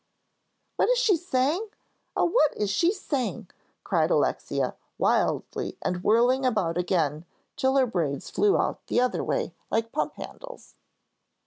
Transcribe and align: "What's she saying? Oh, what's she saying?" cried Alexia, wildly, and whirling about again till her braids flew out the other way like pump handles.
"What's 0.77 0.97
she 0.99 1.15
saying? 1.15 1.67
Oh, 2.17 2.25
what's 2.25 2.71
she 2.71 2.91
saying?" 2.91 3.51
cried 3.83 4.09
Alexia, 4.09 4.75
wildly, 4.97 5.77
and 5.79 6.03
whirling 6.03 6.43
about 6.43 6.75
again 6.75 7.23
till 7.55 7.75
her 7.77 7.85
braids 7.85 8.27
flew 8.31 8.57
out 8.57 8.87
the 8.87 8.99
other 8.99 9.23
way 9.23 9.53
like 9.69 9.91
pump 9.91 10.15
handles. 10.15 10.73